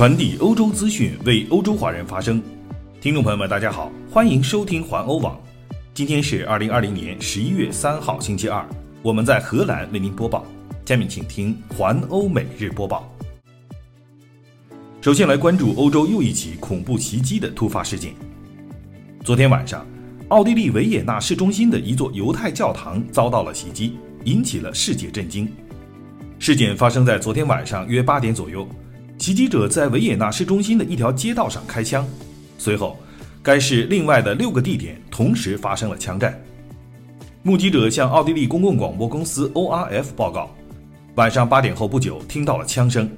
[0.00, 2.42] 传递欧洲资讯，为欧洲华人发声。
[3.02, 5.38] 听众朋友们，大家好，欢迎收听环欧网。
[5.92, 8.66] 今天是二零二零年十一月三号，星期二。
[9.02, 10.46] 我们在荷兰为您播报。
[10.86, 13.14] 下面请听环欧每日播报。
[15.02, 18.14] 首先来关注欧洲又一起恐怖袭击的突发事件。
[19.22, 19.86] 昨天晚上，
[20.28, 25.46] 奥地利维也纳市中心的一座犹太教堂遭到了袭击，引起了世界震惊。
[26.38, 28.66] 事件发生在昨天晚上约八点左右。
[29.20, 32.08] 袭击者在维也纳市中心的一条街道上开枪，
[32.56, 32.96] 随后，
[33.42, 36.42] 该市另外的六个地点同时发生了枪战。
[37.42, 40.48] 目击者向奥地利公共广播公司 ORF 报告，
[41.16, 43.10] 晚上八点后不久听到了枪声。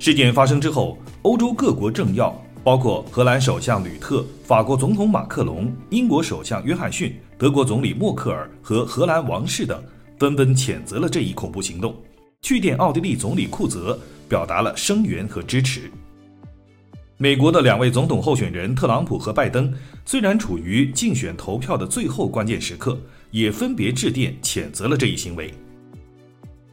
[0.00, 9.80] 事件发生之后，欧洲各国政要，包括荷兰首相吕特、法国总统马克龙、英国首相约翰逊、德国总理默克尔和荷兰王室等，
[10.18, 11.94] 纷纷谴责了这一恐怖行动，
[12.42, 13.96] 去电奥地利总理库泽。
[14.28, 15.90] 表达了声援和支持。
[17.18, 19.72] 美国的两位总统候选人特朗普和拜登
[20.04, 25.52] 虽然处于竞选投票的最后关键时刻，也分别致电谴责了这一行为。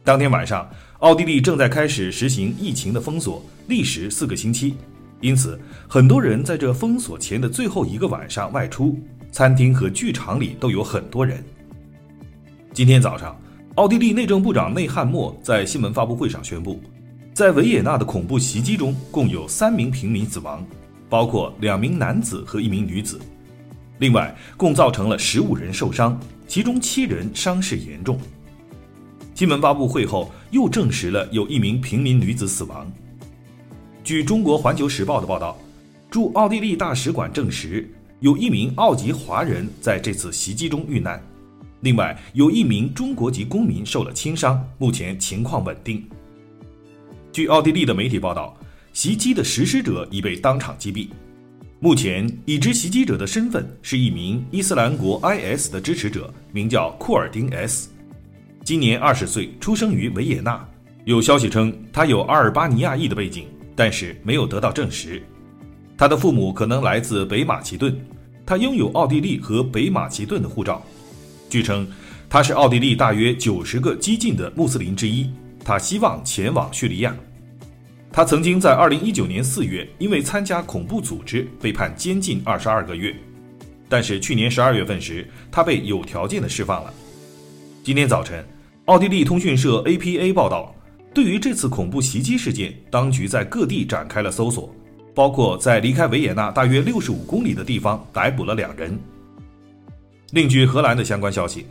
[0.02, 4.74] 当天晚上，奥地利正在开始实行疫情的封锁，历时四个星期，
[5.22, 5.58] 因此
[5.88, 8.98] 很多人在这封锁前的最后一个晚上外出，
[9.32, 11.42] 餐厅和剧场里都有很多人。
[12.74, 13.34] 今天早上，
[13.76, 16.82] 奥地利内政部长内汉默在新闻发布会上宣布。
[17.34, 20.64] 在维也纳的恐怖袭击中，共有三名平民死亡，
[21.08, 23.20] 包括两名男子和一名女子。
[23.98, 28.16] 另外，共造成了十五人受伤，其中七人伤势严重。
[29.34, 32.88] 新闻发布会后又证实了有一名平民女子死亡。
[34.04, 35.58] 据中国环球时报的报道，
[36.08, 41.20] 驻奥地利大使馆证实，有一名澳籍华人在这次袭击中遇难。
[41.80, 46.00] 另外，有一名中国籍公民受了轻伤，目前情况稳定。
[47.34, 48.56] 据奥地利的媒体报道，
[48.92, 51.08] 袭击的实施者已被当场击毙。
[51.80, 57.88] 目前，已知袭击者的身份是一名伊斯兰国 IS 的支持者，名叫库尔丁 S，
[58.62, 60.64] 今年二十岁，出生于维也纳。
[61.06, 65.20] 有消息称他有阿尔巴尼亚裔的背景，但是没有得到证实。
[65.98, 67.92] 他的父母可能来自北马其顿，
[68.46, 70.80] 他拥有奥地利和北马其顿的护照。
[71.50, 71.84] 据称，
[72.30, 75.28] 他是奥地利大约九十个激进的穆斯林之一。
[75.64, 77.16] 他希望前往叙利亚。
[78.12, 83.12] 他曾经在2019年4月因为参加恐怖组织被判监禁22个月，
[83.88, 86.94] 但是去年12月份时，他被有条件的释放了。
[87.82, 88.44] 今天早晨，
[88.84, 90.72] 奥地利通讯社 APA 报道，
[91.12, 94.72] 对于这次恐怖袭击事件，当局在各地展开了搜索，
[95.12, 98.96] 包括在离开维也纳大约65公里的地方逮捕了两人。
[100.30, 101.66] 另据荷兰的相关消息，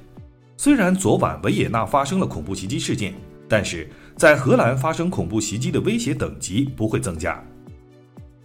[0.58, 3.14] 虽然昨晚维也纳发生了恐怖袭击事件。
[3.48, 7.44] 但是在荷兰发生恐怖袭击的威胁等级不会增加。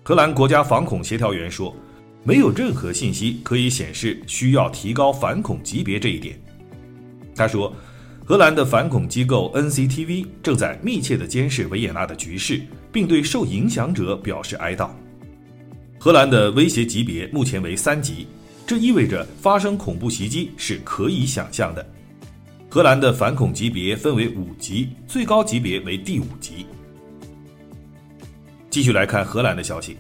[0.03, 1.75] 荷兰国家反恐协调员说，
[2.25, 6.39] 没有任何信息可以显示需要提高反恐级别这一点。
[7.35, 7.75] 他说，
[8.25, 12.61] 荷兰的反恐机构 NCTV 正在密切地监视维也纳的局势，
[12.93, 14.91] 并对受影响者表示哀悼。
[15.99, 18.27] 荷兰的威胁级别目前为三级，
[18.67, 21.87] 这意味着发生恐怖袭击是可以想象的。
[22.79, 26.65] 荷兰的反恐级别分为五级，最高级别为第五级。
[28.71, 29.97] 继续来看荷兰的消息。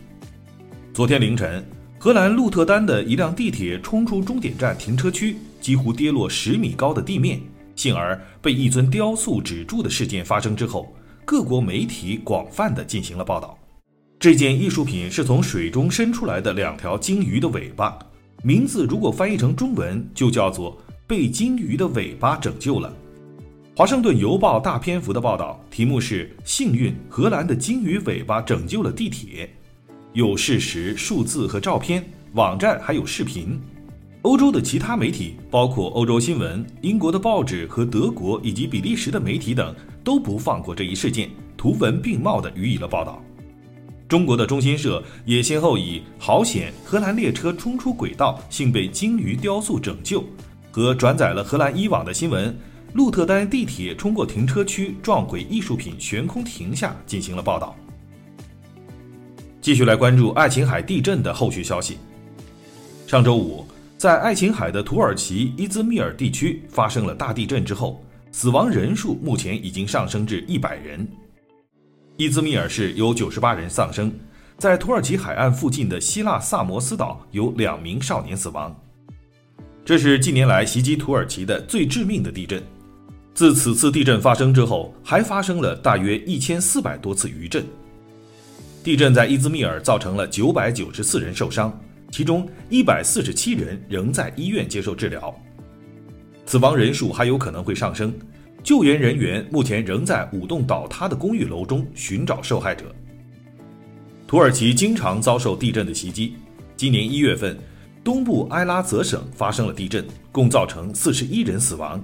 [0.94, 1.68] 昨天凌晨，
[1.98, 7.40] 荷兰鹿特丹的一辆地铁冲出终点站停车区，几乎跌落十米高的地面，
[7.74, 10.94] 幸而被一尊雕塑止住的事件发生之后，
[11.24, 13.58] 各国媒体广泛的进行了报道。
[14.20, 17.98] 这件艺术品是从水中伸出来的两条鲸鱼的尾巴，
[18.44, 20.80] 名字如果翻译成中文就叫做。
[21.08, 22.94] 被鲸鱼的尾巴拯救了。
[23.74, 29.48] 华盛顿邮报大篇幅的报道，题目是“幸运，荷兰的鲸鱼尾巴拯救了地铁”，
[30.12, 32.04] 有事实、数字和照片，
[32.34, 33.58] 网站还有视频。
[34.20, 39.74] 欧洲的其他媒体，包括欧洲新闻、英国的报纸和德国以及比利时的媒体等，
[40.04, 43.24] 都不放过这一事件，图文并茂地予以了报道。
[44.06, 50.22] 中国的中新社也先后以“好险，荷兰列车冲出轨道，幸被鲸鱼雕塑拯救”。
[50.78, 52.56] 和转载了荷兰伊网的新闻，
[52.92, 57.74] 鹿特丹地铁冲过停车区撞毁艺术品悬空停下，进行了报道。
[59.60, 61.98] 继续来关注爱琴海地震的后续消息。
[63.08, 63.66] 上周五，
[63.96, 71.04] 在爱琴海的土耳其伊兹密尔地区发生了大地震之后，死亡人数目前已经上升至一百人。
[72.18, 74.12] 伊兹密尔市有九十八人丧生，
[74.58, 78.72] 在土耳其海岸附近的希腊萨摩斯岛有两名少年死亡。
[79.88, 82.62] 这是近年来袭击土耳其的最致命的地震。
[83.32, 87.64] 自此次地震发生之后，还发生了大约一千四百多次余震。
[88.84, 91.72] 地震在伊兹密尔造成了九百九十四人受伤，
[92.10, 95.34] 其中一百四十七人仍在医院接受治疗，
[96.44, 98.12] 死亡人数还有可能会上升。
[98.62, 102.94] 救援人员目前仍在五栋倒塌的公寓楼中寻找受害者。
[104.26, 106.34] 土耳其经常遭受地震的袭击，
[106.76, 107.56] 今年一月份，
[108.02, 112.02] 东部埃拉泽省发生了地震，共造成四十一人死亡。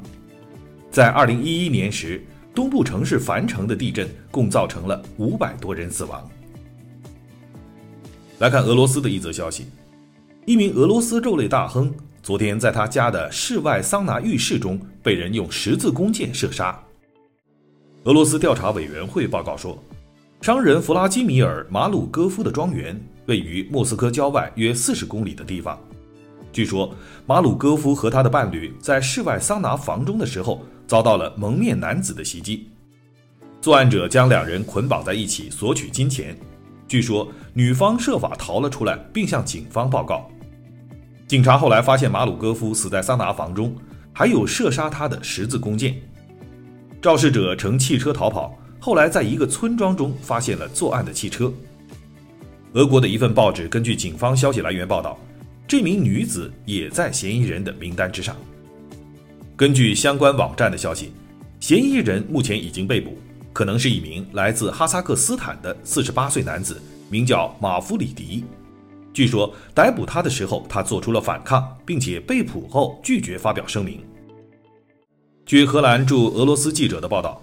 [0.91, 2.23] 在二零一一年时，
[2.55, 6.29] 东部城市凡城的地震共造成了五百多人死亡。
[8.39, 9.67] 来看俄罗斯的一则消息：
[10.45, 11.93] 一名俄罗斯肉类大亨
[12.23, 16.79] 昨天在他家的室外桑拿浴室中被人用十字弓箭射杀。
[18.05, 19.83] 俄罗斯调查委员会报告说，
[20.43, 25.79] 商人弗拉基米尔·马鲁戈夫的庄园位于莫斯科郊外约四十公里的地方。
[26.53, 26.95] 据说，
[27.27, 32.69] 马鲁戈夫和他的伴侣在室外桑拿房中的时候遭到了蒙面男子的袭击，
[33.61, 36.37] 作案者将两人捆绑在一起索取金钱。
[36.87, 40.31] 据说女方设法逃了出来，并向警方报告。
[41.27, 43.75] 警察后来发现马鲁戈夫死在桑拿房中，
[44.13, 45.97] 还有射杀他的十字弓箭。
[47.03, 51.53] 肇事者乘汽车逃跑，后来在一个村庄中发现了作案的汽车。
[52.75, 55.17] 俄国的一份报纸根据警方消息来源报道，
[55.65, 58.37] 这名女子也在嫌疑人的名单之上。
[59.55, 61.13] 根据相关网站的消息，
[61.61, 63.17] 嫌疑人目前已经被捕。
[63.53, 68.45] 可能是一名来自哈萨克斯坦的四十八岁男子，名叫马夫里迪。
[69.13, 74.01] 据说逮捕他的时候，他做出了反抗，并且被捕后拒绝发表声明。
[75.47, 77.41] 据荷兰驻俄罗斯记者的报道，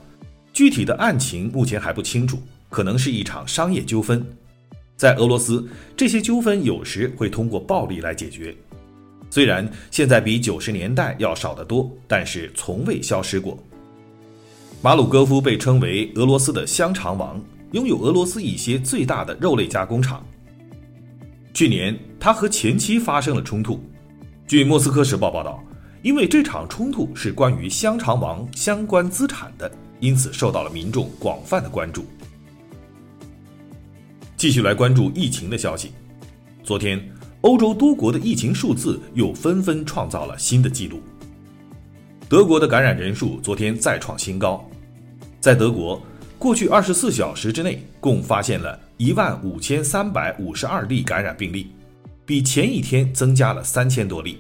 [0.51, 2.38] 具体的案情目前还不清楚，
[2.69, 4.22] 可能是一场商业纠纷。
[5.01, 5.68] 在俄罗斯，
[5.98, 8.56] 这些纠纷有时会通过暴力来解决，
[9.31, 13.57] 虽然现在比九十年代要少得多，但是从未消失过。
[14.80, 20.24] 马鲁戈夫被称为俄罗斯的香肠王，拥有俄罗斯一些最大的肉类加工厂。
[21.51, 23.83] 去年，他和前妻发生了冲突。
[24.45, 25.63] 据《莫斯科时报》报道，
[26.04, 32.06] 因为这场冲突是关于香肠王相关资产的，因此受到了民众广泛的关注。
[34.41, 35.91] 继续来关注疫情的消息。
[36.63, 36.99] 昨天，
[37.41, 40.99] 欧洲多国的疫情数字又纷纷创造了新的纪录。
[42.27, 44.67] 德国的感染人数昨天再创新高。
[45.39, 46.01] 在德国，
[46.39, 51.67] 过去二十四小时之内，共发现了一万五千三百五十二例感染病例，
[52.25, 54.39] 比前一天增加了三千多例。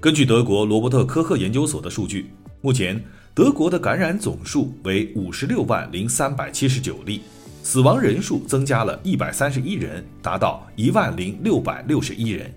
[0.00, 3.00] 根据德国罗伯特科赫研究所的数据，目前
[3.32, 7.20] 德国的感染总数为五十六万零三百七十九例，
[7.62, 12.52] 死亡人数增加了一百三十一人，达到一万零六百六十一人。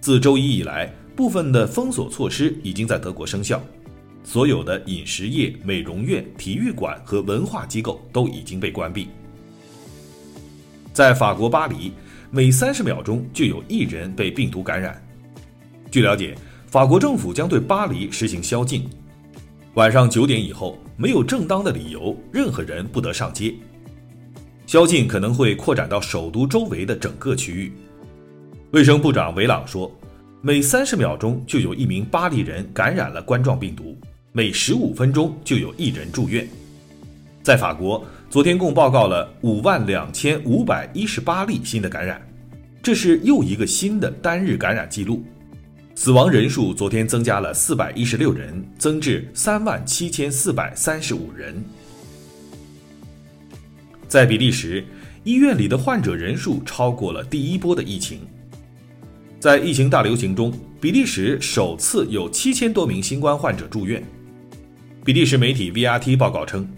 [0.00, 3.62] 自周一以来，部分的封锁措施已经在德国生效。
[4.24, 9.08] 所有的饮食业、美容院、体育馆和文化机构都已经被关闭。
[10.92, 11.92] 在法国巴黎，
[12.30, 15.00] 每三十秒钟就有一人被病毒感染。
[15.92, 18.88] 据了解，法国政府将对巴黎实行宵禁，
[19.74, 23.54] 晚上九点以后没有正当的理由，任何人不得上街。
[24.66, 27.72] 宵禁可能会扩展到首都周围的整个区域。
[28.70, 29.90] 卫生部长维朗说，
[30.40, 33.96] 每三十秒钟就有一名巴黎人感染了冠状病毒。
[34.32, 36.48] 每十五分钟就有一人住院。
[37.42, 42.22] 在法国，昨天共报告了五万两千五百一十八例新的感染，
[42.82, 45.22] 这是又一个新的单日感染记录。
[45.94, 51.62] 死亡人数昨天增加了四百一十六人，增至三万七千四百三十五人。
[54.12, 54.84] 在比利时，
[55.24, 58.18] 医院里的患者人数超过了第一波的疫情。
[59.40, 64.04] 在疫情大流行中，比利时首次有七千多名新冠患者住院。
[65.02, 66.68] 比利时媒体 VRT 报告称，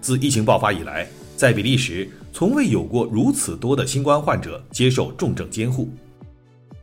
[0.00, 5.92] 自疫情爆发以来，在比利时从未有过如此多的新冠患者接受重症监护。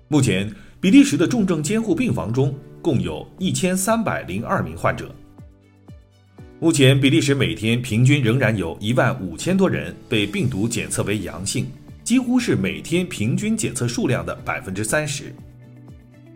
[0.09, 5.09] 目前，比利时的重症监护病房中共有一千三百零二名患者。
[6.63, 11.65] 目前，比利时每天平均仍然有一万五千多人被病毒检测为阳性，
[12.03, 15.33] 几乎是每天平均检测数量的百分之三十。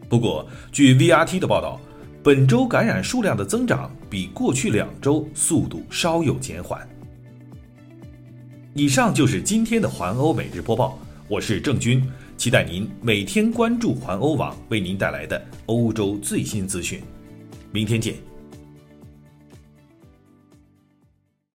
[0.10, 1.80] 不过，据 VRT 的报道。
[2.24, 6.82] 本周感染数量的增长比过去两周速度稍有减缓。
[8.74, 12.04] 以上就是今天的环欧每日播报，我是郑军，
[12.36, 17.00] 期待您每天关注环欧网为您带来的欧洲最新资讯。
[17.72, 18.16] 明天见。